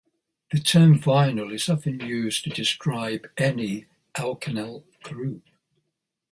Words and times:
The 0.51 0.57
term 0.57 0.97
vinyl 0.99 1.53
is 1.53 1.69
often 1.69 1.99
used 1.99 2.43
to 2.45 2.49
describe 2.49 3.29
any 3.37 3.85
alkenyl 4.15 4.81
group. 5.03 5.43